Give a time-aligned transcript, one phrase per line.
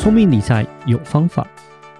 [0.00, 1.46] 聪明理财有方法，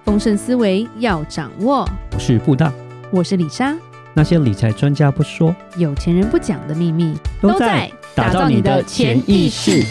[0.06, 1.86] 丰盛思维要掌握。
[2.14, 2.72] 我是布大，
[3.10, 3.76] 我是李莎。
[4.14, 9.84] 那些理财专家不说，有钱人不讲的秘密，都在打造你的潜意识。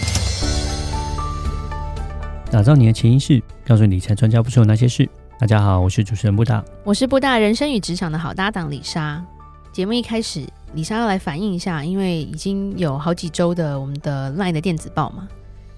[2.49, 5.07] 打造你的潜意识，告诉理财专家不说的那些事。
[5.37, 9.23] 大家好，我是主持人布大，我是布大人生与职场的好搭档李莎。
[9.71, 15.27] 节目一开始，李莎要来反映一下，因为已经有好几周的我们的 LINE 的电子报嘛，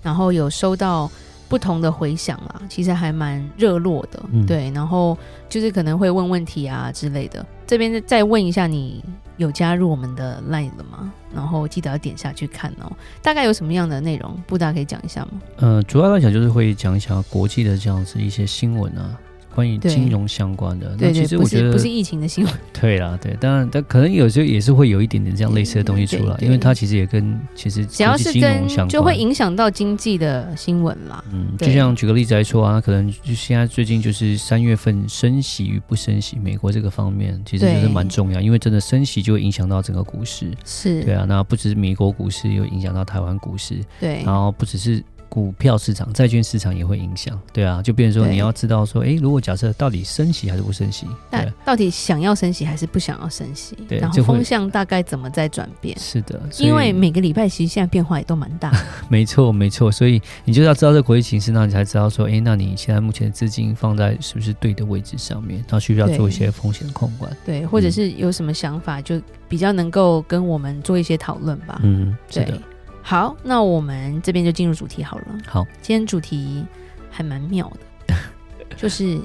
[0.01, 1.11] 然后有收到
[1.51, 4.71] 不同的回响啦，其实还蛮热络的，嗯、对。
[4.71, 5.17] 然后
[5.49, 9.03] 就是可能会问问题啊之类的，这边再问一下，你
[9.35, 11.11] 有加入我们的 LINE 了吗？
[11.35, 12.89] 然后记得要点下去看哦。
[13.21, 14.33] 大概有什么样的内容？
[14.47, 15.41] 布大可以讲一下吗？
[15.57, 19.19] 呃，主要来讲就是会讲一下国际的这样子一些新闻啊。
[19.53, 22.53] 关于金融相关的，对，那其实我觉得不是，不是疫情的新闻。
[22.79, 31.23] 对啦，对，当然，但可能有时候也是会有一点点这样类似的东西出来，因为它其实也跟其实只要是跟就会影响到经济的新闻啦。
[31.31, 40.51] 嗯，就像举个例子来说啊，可能就现在最近就是三月份升息与不升息，美国这个方面其实就是蛮重要，因为真的升息就会影响到整个股市。
[40.65, 43.79] 是，对啊，那不只是美国股市，有影响到台湾股市。
[43.99, 45.03] 对，然后不只是。
[45.31, 55.97] 股票市场、债券市场也会影响，对啊，就变成说你要知道说，哎，如果假设到底升息还是不升息，那，到底想要升息还是不想要升息，对，然后风向大概怎么在转变？
[55.97, 58.73] 是的，因为每个礼拜其实现在变化也都蛮大。
[59.07, 65.59] 没错，没错，所以你就要知道这个国际形势，那你才知道说，哎，那你现在目前的资金放在是不是对的位置上面？
[65.61, 67.31] 然后需不需要做一些风险控管？
[67.45, 71.79] 对，或者是有什么想法，就比较能够跟我们做一些讨论吧。
[71.83, 72.61] 嗯，是的。
[73.01, 75.25] 好，那我们这边就进入主题好了。
[75.47, 76.65] 好，今天主题
[77.09, 77.71] 还蛮妙
[78.07, 78.15] 的，
[78.77, 79.19] 就是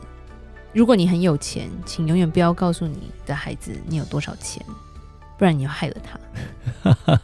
[0.73, 4.65] 如果你很有钱，请永远不要告诉你的孩子你有多少钱，
[5.39, 7.21] 不然你要害了他。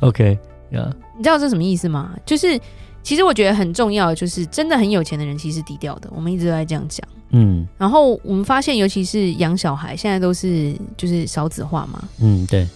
[0.00, 0.38] OK，
[0.70, 2.14] 呀、yeah.，你知道这什么意思吗？
[2.24, 2.60] 就是
[3.02, 6.08] 其实我觉得很重要，就是真的很有钱的人其实低调的。
[6.14, 7.06] 我们一直都在这样讲。
[7.30, 12.08] 嗯，然后我们发现，尤其是养小孩，现在都是就是少子化嘛。
[12.20, 12.66] 嗯，对。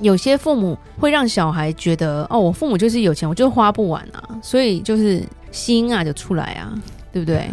[0.00, 6.72] 有些父母会让小孩觉得，哦，我父母就是有钱，我就花不完啊，所以就是心啊就出来啊，
[7.12, 7.48] 对不对？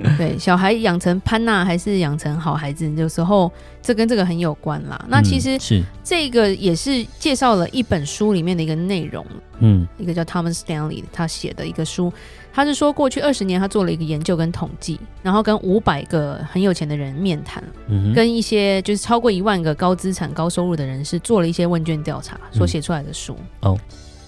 [0.16, 5.04] 对，小孩养成潘娜还是养成好孩子，有时候这跟这个很有关啦。
[5.08, 9.24] 那其实是这个也是介绍了一本书里面的一个内容，
[9.58, 12.10] 嗯，一个叫 Thomas Stanley 他写的一个书。
[12.52, 23.36] 他是说，过去二十年，他做了一个研究跟统计，然后跟五百个很有钱的人面谈，嗯，跟一些就是超过一万个高资产、高收入的人士做了一些问卷调查，所写出来的书。
[23.60, 23.78] 哦，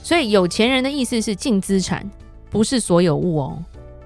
[0.05, 2.09] 所以有钱人的意思是净资产，
[2.49, 3.59] 不是所有物哦。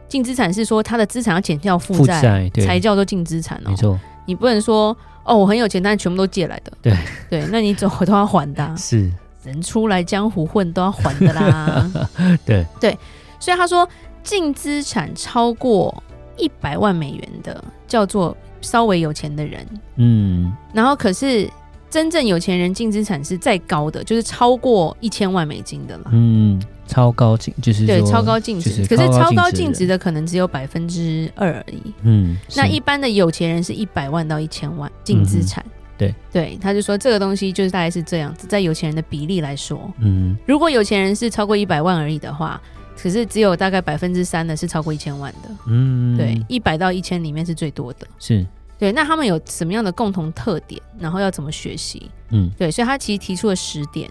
[0.09, 3.71] 净资产是说他的资产要减掉负债，才叫做净资产哦。
[3.71, 6.72] 没错，你不能说哦，我很有钱，但是全部都借来的。
[6.81, 6.97] 对
[7.28, 8.75] 对，那你走都要还的啊。
[8.78, 9.12] 是
[9.44, 11.93] 人出来江湖混都要还的啦。
[12.47, 12.98] 对对，
[13.38, 13.87] 所以他说。
[14.26, 16.03] 净资产超过
[16.37, 19.64] 一百万美元的叫做稍微有钱的人，
[19.94, 21.48] 嗯，然后可是
[21.88, 29.97] 真正有钱人净资产是再高的，就是超过一千万美金的了，嗯，超高净就是对超高净值，就是，可是超高净值的。
[29.97, 36.15] 可能只有百分之二而已，嗯，那一般的有钱人是一百万到一千万净资产，嗯，对。
[36.32, 42.60] 对，他就说这个东西就是大概是这样子，在有钱人的比例来说，嗯，如果有钱人是超过一百万而已的话。
[42.97, 48.45] 可是只有大概百分之三的是超过一千万的，嗯，对，一百到一千里面是最多的，是
[48.79, 48.91] 对。
[48.91, 50.81] 那他们有什么样的共同特点？
[50.99, 52.11] 然后要怎么学习？
[52.31, 54.11] 嗯，对，所以他其实提出了十点，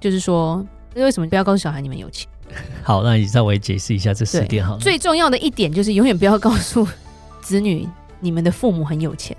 [0.00, 0.64] 就是说
[0.94, 2.28] 为什么不要告诉小孩你们有钱？
[2.82, 4.80] 好，那你稍微解释一下这十点好了。
[4.80, 6.86] 最重要的一点就是永远不要告诉
[7.40, 7.88] 子女
[8.20, 9.36] 你们的父母很有钱。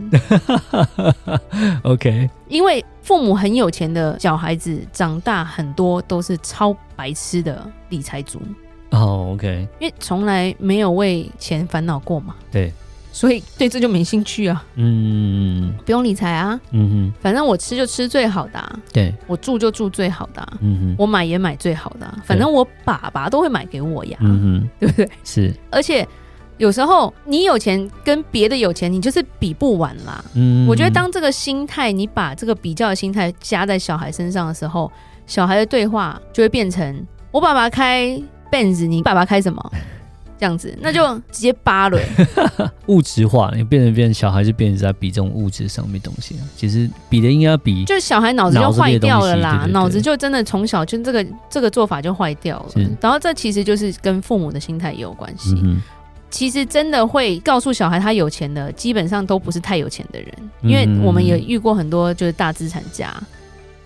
[1.84, 8.42] OK，因为父母很有钱的小孩子长大很多都是超白痴的理财族。
[8.92, 12.72] 哦、oh，OK，因为从来没有为钱烦恼过嘛，对，
[13.12, 25.09] 所以对这就没兴趣啊，嗯，不用理财啊，嗯哼，反正我吃就吃最好的，啊，对，我住就住最好的，啊，嗯哼，我买也买最好的，啊，反正我爸爸都会买给我呀，嗯哼，对不对？
[25.25, 26.08] 是，而且
[26.57, 34.90] 有时候你有钱跟别的有钱，你就是比不完啦，嗯，我觉得当这个心态，你把这个比较的心态加在小孩身上的时候，
[35.25, 38.18] 小孩的对话就会变成我爸爸开。
[38.51, 39.71] Benz，你爸爸开什么？
[40.39, 41.99] 这样子，那就直接扒了。
[42.85, 46.35] 物质化，你变成变成小孩，就变成在比这种物质上面东西。
[46.55, 52.81] 其实比的应该比，就小孩脑子就坏掉了啦，脑子，子就真的从小就这个这个做法就坏掉了。
[53.01, 55.55] 然后这其实就是跟父母的心态也有关系。
[55.63, 55.81] 嗯。
[56.29, 63.11] 其实真的会告诉小孩他有钱的，基本上都不是太有钱的人，因为我们也遇过很多就是大资产家，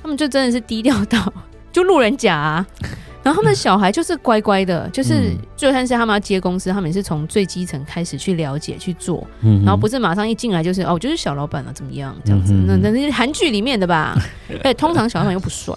[0.01, 1.31] 他们就真的是低调到
[1.71, 2.65] 就路人甲啊。
[3.23, 12.51] 然后他们小孩就是乖乖的，就是、嗯、就算是他们要接公司，他们也是从最基层开始去了解去做，嗯，然后不是马上一进来就是哦，我就是小老板了、啊，怎么样这样子？
[12.51, 14.17] 嗯、那那是韩剧里面的吧？
[14.63, 15.71] 对，通常小老板又不帅，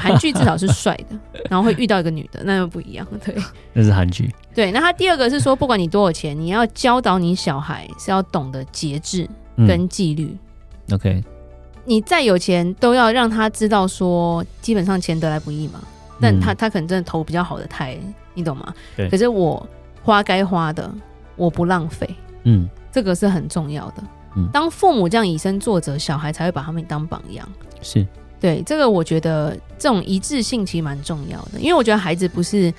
[0.00, 1.16] 韩剧至少是帅的，
[1.48, 3.06] 然后会遇到一个女的，那又不一样。
[3.24, 3.32] 对，
[3.72, 4.34] 那是韩剧。
[4.52, 10.36] 对，那他第二个是说，不管你多少钱，你要教导你小孩是要懂得节制跟纪律。
[10.88, 11.24] 嗯、OK，
[11.84, 15.80] 你再有钱都要让他知道说，基本上钱得来不易嘛。
[16.20, 17.98] 但他他可能真的投比较好的胎，
[18.34, 18.72] 你懂吗？
[18.96, 19.08] 对。
[19.10, 19.66] 可是我
[20.02, 20.88] 花该花的，
[21.36, 22.08] 我不浪费。
[22.44, 24.02] 嗯，这个是很重要的。
[24.36, 27.46] 嗯，当父母这样以身作则，小孩才会把他们当榜样。
[27.82, 28.06] 是。
[28.40, 32.72] 对，这个我觉得这种一致性其实蛮重要的，因为我觉得孩子不是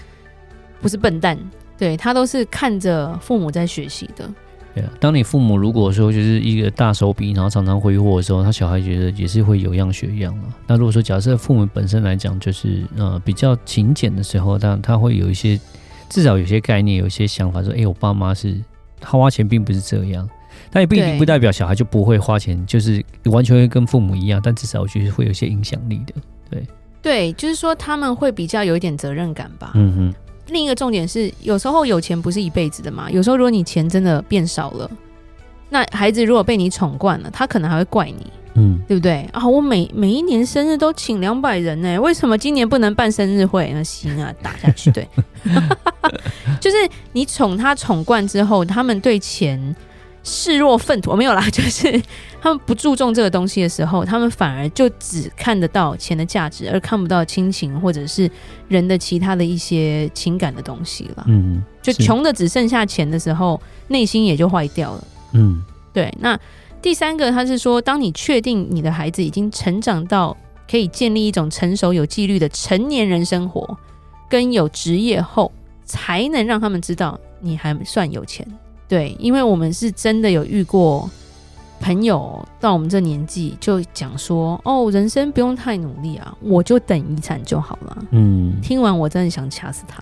[0.79, 1.37] 不是笨蛋，
[1.77, 4.29] 对，他都是看着父母在学习的。
[4.75, 10.43] 对啊，当你父母如果说就是一个大手笔，然后常常挥霍的时候，他小孩觉得也是会有样学样了。
[10.67, 15.57] 那如果说假设父母本身来讲就是呃比较勤俭的时候，但他会有一些
[16.09, 18.61] 至少有些概念，有一些想法说，哎、欸，我爸妈是
[18.99, 20.29] 他花钱并不是这样，
[20.69, 26.13] 但也不一定不代表小孩就不会花钱，就是完全会跟父母一样，但至少我觉得会有一些影响力的。
[26.49, 26.63] 对
[27.01, 29.71] 对，就是说他们会比较有一点责任感吧。
[29.75, 30.13] 嗯哼。
[30.47, 33.09] 另一个重点是，有时候有钱不是一辈子的嘛。
[33.09, 34.89] 有时候如果你钱真的变少了，
[35.69, 39.27] 那孩子如果被你宠惯了，他可能还会怪你，嗯，对不对？
[39.33, 43.71] 啊，我每每一年生日都请两百人呢，为什么今年不能办生日会？
[43.73, 45.07] 那行啊，打下去，对，
[46.61, 46.77] 就是
[47.13, 49.75] 你宠他宠惯之后，他们对钱。
[50.27, 52.01] 视若粪土，没有啦， 就是
[52.41, 58.29] 他们不注重这个东西的时候，他们反而就只看得到钱的价值，而看不到亲情或者是
[58.67, 61.23] 人的其他的一些情感的东西了。
[61.27, 65.03] 嗯，就穷的只剩下钱的时候，内心也就坏掉了。
[65.33, 65.63] 嗯，
[65.93, 66.11] 对。
[66.19, 66.37] 那
[66.81, 70.35] 第三个，他是说，当你确定你的孩子已经成长到
[70.69, 73.77] 可以建立一种成熟有纪律的成年人生活，
[74.27, 75.51] 跟有职业后，
[75.85, 78.43] 才能让他们知道你还算有钱。
[78.87, 81.09] 对，因为我们是真的有遇过
[81.79, 87.97] 朋友到我们这年纪就讲说，哦，人生不用太努力啊，我就等遗产就好了。
[88.11, 90.01] 嗯，听完我真的想掐死他。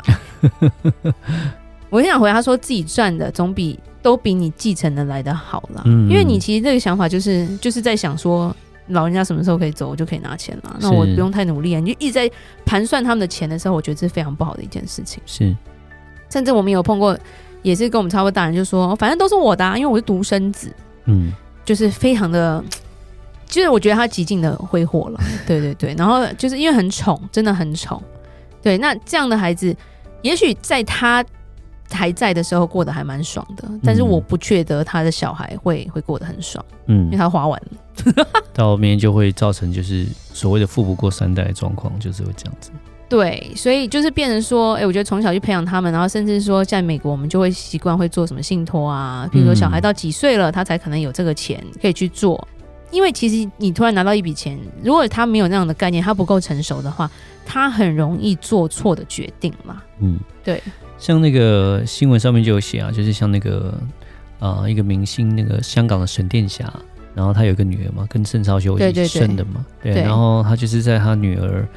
[1.89, 5.81] 我很想回答他说，自己赚的总比都比你继承的来的好啦。
[5.85, 8.55] 嗯，因为你其实这个想法就是就是在想说，
[8.87, 10.77] 老人家什么时候可以走，我就可以拿钱了。
[10.79, 12.29] 那我不用太努力啊，你就一直在
[12.65, 15.21] 盘算他们的钱的时候，我觉得这是非常不好的一件事情。
[15.25, 15.55] 是，
[16.29, 17.17] 甚至我们有碰过。
[17.63, 20.71] 也是跟我们差不多大人就说，反正都是我的，啊，因为我是独生子，
[21.05, 21.31] 嗯，
[21.65, 22.63] 就是非常的，
[23.47, 28.01] 就是我觉得他极尽的挥霍了， 对对对，然后就是因为很宠，真的很宠，
[28.61, 29.75] 对，那这样的孩子，
[30.21, 31.25] 也许在他
[31.89, 42.71] 还在的时候过得还蛮爽的，但是我不觉得他的小孩会会过得很爽，嗯，因为他花完了， 到后面就会造成就是所谓的富不过三代的状况，就是会这样子。
[43.09, 52.47] 对，所以就是变成说，哎，我觉得从小去培养他们，然后甚至说，在美国我们就会习惯会做什么信托啊，比如说小孩到几岁了，他才可能有这个钱可以去做。
[52.89, 57.09] 因为其实你突然拿到一笔钱，如果他没有那样的概念，他不够成熟的话，
[57.45, 59.83] 他很容易做错的决定嘛。
[59.99, 60.59] 嗯，对。
[60.97, 63.77] 像那个新闻上面就有写啊，就是像那个
[64.39, 66.71] 呃一个明星，那个香港的沈殿霞，
[67.13, 71.67] 然后他有一个女儿嘛，跟郑少秋一起生的嘛，对，对，对，对，然后他就是在他女儿。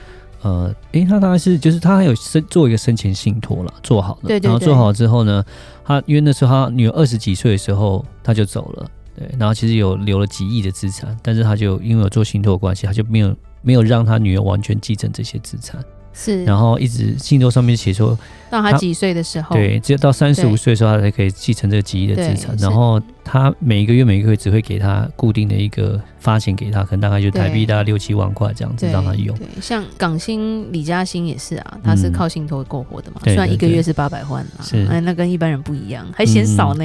[0.43, 5.45] 呃，诶、欸，他大概是就是他还有生做一个生前信托了，做好了，对对对，然后做好之后呢，
[5.85, 15.83] 他因为那时候他女儿二十几岁的时候他就走了，对，然后其实有留了几亿的资产，但是他就因为有做信托的关系，他就没有没有让他女儿完全继承这些资产。
[16.17, 18.19] 是，然后一直信托上面写说，
[18.51, 22.57] 到他几岁的时候，对，只有到三十五岁的时候，他才可以继承这个几亿的资产。
[22.57, 29.37] 然后他每一个月每一个月只会给他固定的一个发钱给他，可能大概就台币大概六七万块这样子让他用。
[29.37, 36.85] 对，像港星李嘉欣也是啊，他是靠信托过活的嘛，嗯、虽然一个月是八百万啊，哎，那跟一般人不一样，还嫌少呢。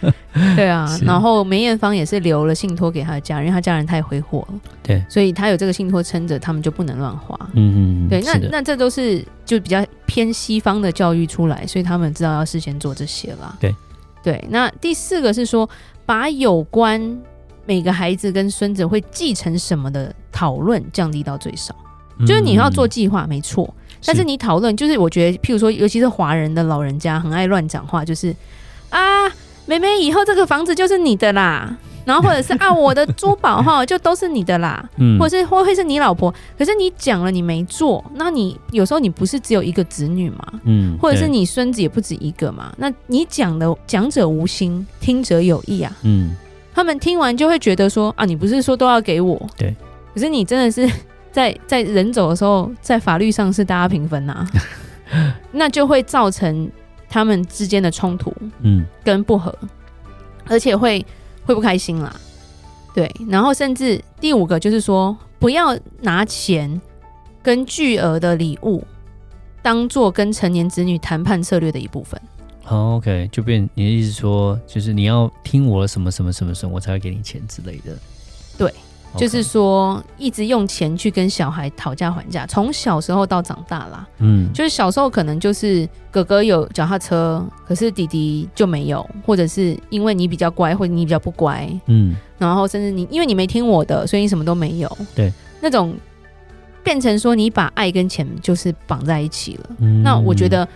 [0.00, 0.12] 嗯
[0.56, 7.38] 对啊，然后梅艳芳也是留了信托给他的家人，因为他家人太挥霍了，对，所以他有这个信托撑着，他们就不能乱花。
[7.54, 13.56] 嗯嗯，对，那那这都是就比较偏西方的教育出来，所以他们知道要事先做这些啦。
[13.60, 13.74] 对。
[14.22, 15.66] 对，那第四个是说，
[16.04, 17.18] 把有关
[17.64, 21.74] 每个孩子跟孙子会继承什么的讨论降低到最少，
[22.18, 28.36] 嗯、就是你要做计划没错，但是你讨论就是我觉得，譬如说，尤其是华人的老人家很爱乱讲话，就是啊。
[29.70, 31.72] 妹妹，以后这个房子就是你的啦，
[32.04, 46.34] 然后或者是啊， 我的珠宝哈就都是你的啦，嗯，或者是会会是你老婆，可是你讲了你没做，那你有时候你不是只有一个子女嘛，嗯，或者是你孙子也不止一个嘛，那你讲的讲者无心，听者有意啊，嗯，
[46.74, 49.72] 他们听完就会觉得说啊，你不是说都要给我，对，
[50.12, 50.90] 可是你真的是
[51.30, 54.46] 在在人走的时候，在法律上是大家平分呐、啊，
[55.52, 56.68] 那就会造成
[57.10, 59.52] 他们之间的冲突，嗯，跟不和，
[60.46, 61.04] 而且会
[61.44, 62.14] 会不开心啦。
[62.94, 66.80] 对，然后甚至第五个就是说，不要拿钱
[67.42, 68.82] 跟巨额的礼物
[69.60, 72.20] 当做跟成年子女谈判策略的一部分。
[72.62, 77.98] 好，OK，就变你的意思说，就是你要听我什么什么什么什么，我才会给你钱之类的。
[78.56, 78.72] 对。
[79.16, 84.06] 就是说，一直用钱去跟小孩讨价还价，从小时候到长大啦。
[84.18, 94.98] 嗯，就是小时候可能就是哥哥有脚踏车，可是弟弟就没有，或者是因为你比较乖，或者你比较不乖，嗯，然后甚至你因为你没听我的，所以你什么都没有。
[95.14, 95.94] 对，那种
[96.84, 99.70] 变成说你把爱跟钱就是绑在一起了。
[99.78, 100.66] 嗯，那我觉得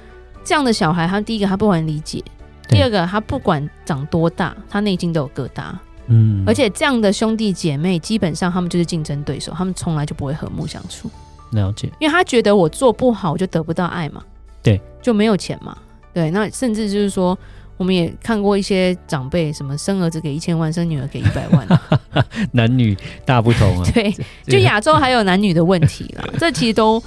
[0.44, 2.22] 这样的小孩，他第一个他不能理解，
[2.68, 5.72] 第二个他不管长多大，他内心都有疙瘩。
[6.06, 11.10] 嗯，而且这样的兄弟姐妹，基本上他们就是竞争对手，他们从来就不会和睦相处。
[11.52, 14.22] 了解，因为他觉得我做不好，我就得不到爱嘛，
[14.62, 15.76] 对，就没有钱嘛，
[16.12, 16.30] 对。
[16.32, 17.38] 那甚至就是说，
[17.76, 21.66] 我们也看过一些长辈，什么生儿子给一千万，生女儿给一百万，
[22.50, 23.88] 男女大不同啊。
[23.94, 24.12] 对，
[24.48, 27.00] 就亚洲还有男女的问题啦，这其实都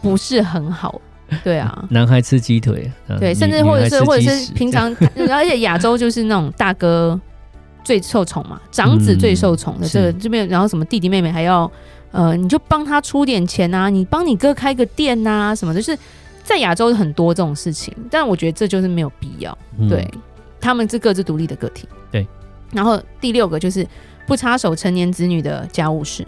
[0.00, 1.00] 不是很好。
[1.42, 4.94] 对啊，男孩吃鸡腿，对，甚至或者是或者是平常，
[5.30, 7.20] 而且亚洲就是那种大哥。
[7.84, 11.70] 最受宠嘛，长子最受宠的这个这边，然后什么弟弟妹妹还要，
[12.10, 15.98] 呃，你就帮他出点钱啊，你帮你哥开个店呐、啊，什么的，就是
[16.42, 20.08] 在亚洲很多这种事情，但我觉得这就是没有必要，嗯、对，
[20.60, 22.26] 他们是各自独立的个体，对。
[22.72, 23.86] 然后第六个就是
[24.26, 26.26] 不插手成年子女的家务事，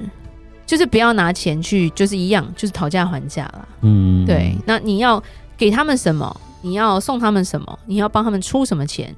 [0.65, 3.69] 就是不要拿钱去，就是一样，就是讨价还价啦。
[3.81, 4.57] 嗯，对。
[4.65, 5.21] 那你要
[5.57, 6.41] 给他们什么？
[6.63, 7.79] 你要送他们什么？
[7.87, 9.15] 你要帮他们出什么钱？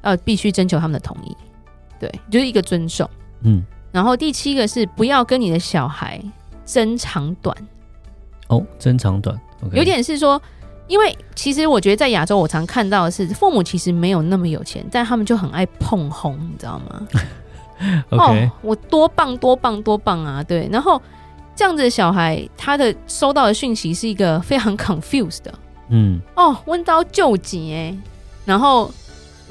[0.00, 1.36] 呃，必须征求他们的同意。
[2.02, 3.08] 对，就是一个尊重，
[3.42, 6.20] 嗯，然后第七个是不要跟你的小孩
[6.66, 7.56] 争长短，
[8.48, 10.42] 哦，争长短，okay、有点是说，
[10.88, 17.06] 因为其实我觉得在亚洲，我常看到的是父母其实没有那么有钱，但他们就很爱碰红，你知道吗？
[18.10, 20.42] 哦，我多棒多棒多棒啊！
[20.42, 21.00] 对，然后
[21.54, 25.54] 这样子的小孩，他的收到的讯息是一个非常 confused 的，
[25.90, 27.96] 嗯，哦，温刀救急哎，
[28.44, 28.90] 然后。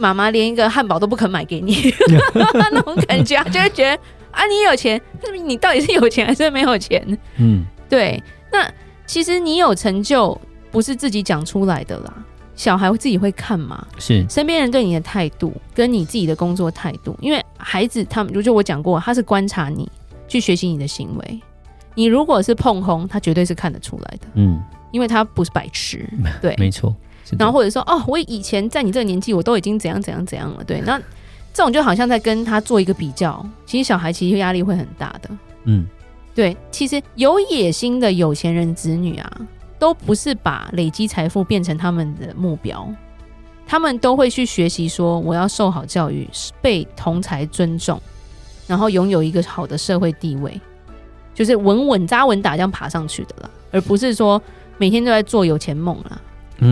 [0.01, 1.75] 妈妈连一个汉堡都不肯买给你，
[2.33, 3.91] 那种感觉，就会觉得
[4.31, 4.99] 啊，你有钱，
[5.45, 7.05] 你到底是有钱还是没有钱？
[7.37, 8.21] 嗯，对。
[8.51, 8.69] 那
[9.05, 10.39] 其实你有成就，
[10.71, 12.13] 不是自己讲出来的啦，
[12.55, 13.85] 小孩自己会看嘛。
[13.99, 19.89] 是身边人对你的态度，跟你自己的工作态度，因为孩子他们，如就我讲过，他是观察你，
[20.27, 21.41] 去学习你的行为。
[21.93, 24.27] 你如果是碰红，他绝对是看得出来的。
[24.35, 26.07] 嗯，因为他不是白痴。
[26.41, 26.95] 对，没错。
[27.37, 30.63] 然后或者说哦，我以前在你这个年纪，我都已经怎样怎样怎样了。
[30.63, 30.99] 对，那
[31.53, 33.45] 这种就好像在跟他做一个比较。
[33.65, 35.29] 其实小孩其实压力会很大的。
[35.65, 35.85] 嗯，
[36.33, 39.41] 对，其实有野心的有钱人子女啊，
[39.77, 42.87] 都不是把累积财富变成他们的目标，
[43.67, 46.27] 他们都会去学习说，我要受好教育，
[46.61, 48.01] 被同才尊重，
[48.67, 50.59] 然后拥有一个好的社会地位，
[51.33, 54.41] 就是稳稳扎稳打这样爬上去的了，而不是说
[54.77, 56.19] 每天都在做有钱梦啦。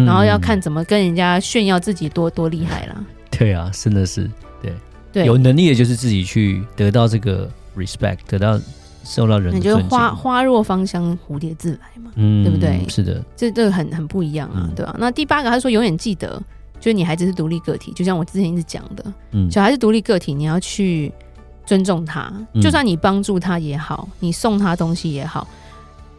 [0.05, 2.95] 然后要看怎么跟人家炫耀自己多多厉害啦。
[3.31, 4.29] 对啊，真的是
[4.61, 4.73] 对
[5.11, 8.59] 对，有能力的就是自己去得到这个 respect，得到
[9.03, 9.57] 受到人的。
[9.57, 12.85] 你觉得花花若芳香，蝴蝶自来嘛，嗯，对不对？
[12.89, 14.97] 是的，这这个很很不一样啊，嗯、对吧、啊？
[14.99, 16.41] 那第八个，他说永远记得，
[16.79, 21.11] 就是你孩子是独立个体，就像我之前一直讲的，嗯，小孩是独立个体，你要去
[21.65, 22.31] 尊重他，
[22.61, 25.47] 就算你帮助他也好，你送他东西也好。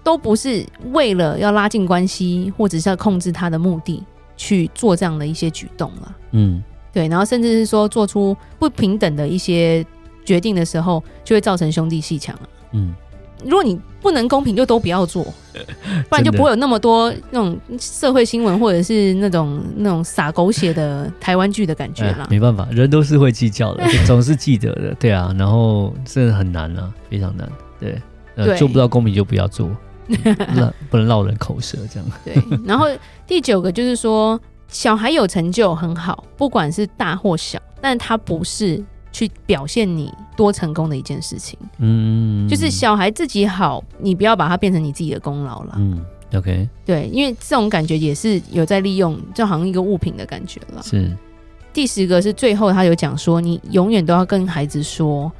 [0.02, 4.02] 都不是为了要拉近关系，或者是要控制他的目的
[4.36, 6.16] 去做这样的一些举动了。
[6.32, 9.84] 嗯，对，然后甚至是说做出不平等的一些
[10.24, 12.48] 决定的时候，就会造成兄弟鬩墙了。
[12.72, 12.94] 嗯，
[13.44, 15.22] 如果你不能公平，就都不要做，
[16.08, 22.26] 不然就不会有那么多那种社会新闻，或者是那种那种撒狗血的台湾剧的感觉了。
[22.30, 24.94] 没办法，人都是会计较的， 总是记得的。
[24.94, 27.46] 对啊，然后真的很难啊，非常难。
[27.78, 28.00] 对，
[28.36, 29.68] 呃，做不到公平就不要做。
[30.90, 32.08] 不能落人口舌，这样。
[32.24, 32.86] 对，然后
[33.26, 41.58] 第九个就是说，小孩有成就很好，不管是大或小，但他不是去表现你多成功的一件事情。
[41.78, 45.74] 嗯，就是小孩自己好，你不要把它变成你自己的功劳了。
[45.76, 46.68] 嗯，OK。
[46.84, 50.82] 对，因为这种感觉也是有在利用，就好像一个物品的感觉了。
[50.82, 51.16] 是。
[51.72, 55.30] 第十个是最后他有讲说，你永远都要跟孩子说。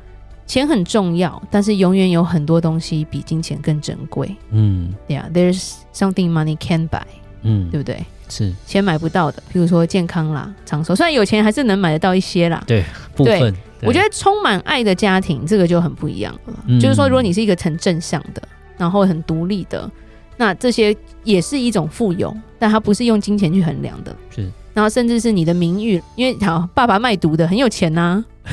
[0.51, 4.35] 钱很重要，但是永远有很多东西比金钱更珍贵。
[4.51, 7.03] 嗯，对呀，There's something money can buy。
[7.43, 8.05] 嗯，对不对？
[8.29, 10.93] 是钱买不到的，比如说健康啦、长寿。
[10.93, 12.61] 虽然有钱还是能买得到一些啦。
[12.67, 13.55] 对，部分。
[13.79, 16.55] 对，我觉得充满爱的家庭，这个就很不一样了。
[16.67, 18.43] 嗯，就是说，如果你是一个很正向的，
[18.77, 19.89] 然后很独立的，
[20.37, 20.93] 那这些
[21.23, 24.17] 也是一种富有，但它不是用金钱去衡量的。
[24.35, 28.01] 是，然后甚至是你的名誉，因为好爸爸卖毒的很有钱呐、
[28.43, 28.51] 啊，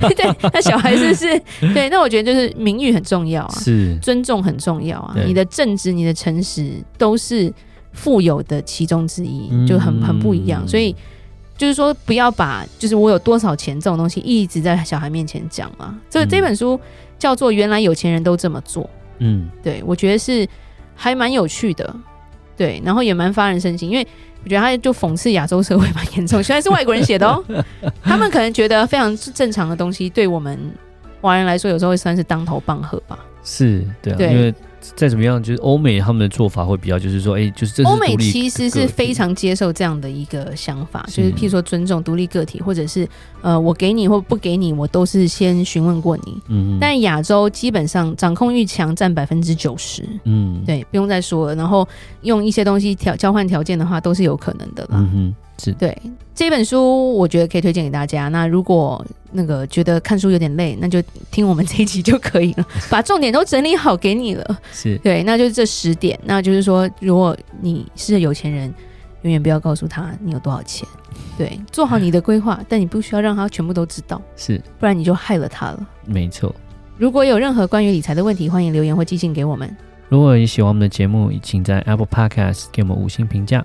[0.16, 1.42] 对，那小孩是不是？
[1.74, 7.52] 对，那我觉得就是名誉很重要啊，是尊重很重要啊，你的正直、你的诚实都是
[7.92, 10.94] 富有的其中之一，就很很不一样，所以。
[11.58, 15.94] 就是说，不要把就是我有多少钱这种东西一直在小孩面前讲嘛。
[16.08, 16.80] 这这本书
[17.18, 18.82] 叫做《原来有钱人都这么做》。
[19.18, 20.48] 嗯，对，我觉得是
[20.94, 21.94] 还蛮有趣的，
[22.56, 24.08] 对，然后也蛮发人深省，因为
[24.42, 26.42] 我觉得他就讽刺亚洲社会蛮严重。
[26.42, 27.44] 虽然是外国人写的哦，
[28.02, 30.58] 他们可能觉得非常正常的东西，对我们
[31.20, 33.18] 华人来说，有时候会算是当头棒喝吧。
[33.44, 34.54] 是，对啊，对，因为。
[34.96, 43.08] 再怎么样，就是欧美他们的做法会比较，就是说，哎、欸，就是这是欧美其实是非常接受这样的一个想法，就是譬如说尊重独立个体，或者是
[43.42, 46.40] 呃，我给你或不给你，我都是先询问过你。
[46.48, 50.02] 嗯，但亚洲基本上掌控欲强占百分之九十。
[50.24, 51.54] 嗯，对，不用再说了。
[51.54, 51.86] 然后
[52.22, 54.90] 用一些东西条交换条件的话，都是有可能的啦。
[54.92, 55.34] 嗯哼。
[55.60, 55.96] 是对
[56.34, 58.28] 这本书，我觉得可以推荐给大家。
[58.28, 64.58] 那如果那个觉得看书有点累，那就听我们这一集就可以了，把重点都整理好给你了。
[64.72, 66.18] 是对，那就是这十点。
[66.24, 68.72] 那就是说，如果你是有钱人，
[69.22, 70.88] 永远不要告诉他你有多少钱。
[71.36, 75.86] 对，做好你的规划，但你不需要让他全部都知道，是，不然你就害了他了。
[76.06, 76.54] 没错。
[76.96, 79.74] 如果有任何关于理财的问题，欢迎留言或寄信给我们。
[80.08, 83.64] 如果你喜欢我们的节目，请在 Apple Podcast 给我们五星评价。